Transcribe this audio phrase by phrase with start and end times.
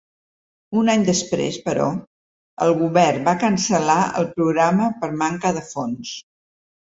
[0.83, 1.89] Un any després, però,
[2.67, 6.17] el govern va cancel·lar el programa per manca de fons.